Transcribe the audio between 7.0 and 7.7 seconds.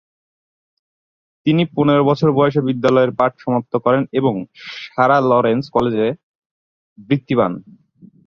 বৃত্তি পান।